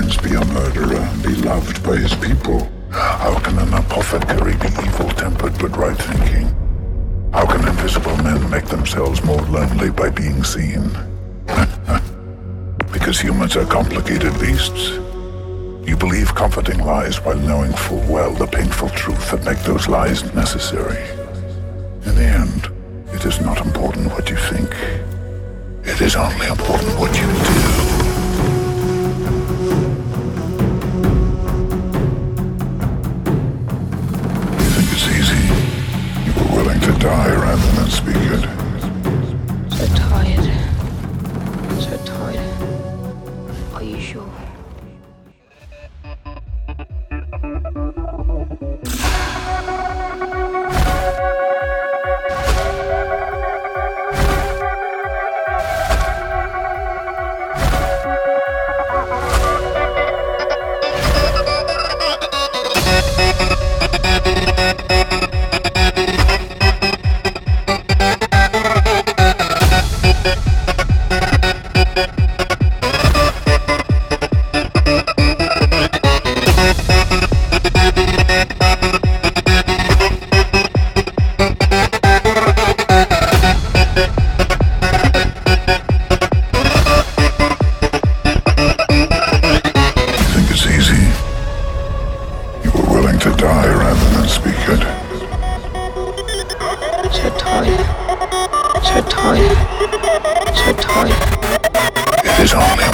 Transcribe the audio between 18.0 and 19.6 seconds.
well the painful truth that make